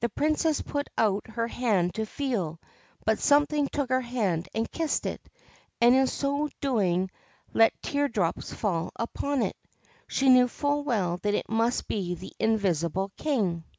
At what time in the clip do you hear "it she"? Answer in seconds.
9.42-10.30